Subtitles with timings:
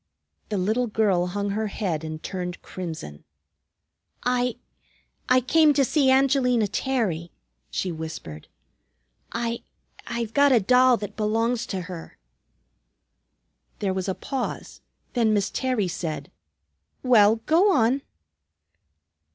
[0.49, 3.23] The little girl hung her head and turned crimson.
[4.23, 4.55] "I
[5.29, 7.31] I came to see Angelina Terry,"
[7.69, 8.47] she whispered.
[9.31, 9.59] "I
[10.07, 12.17] I've got a doll that belongs to her."
[13.77, 14.81] There was a pause,
[15.13, 16.31] then Miss Terry said,
[17.03, 18.01] "Well, go on."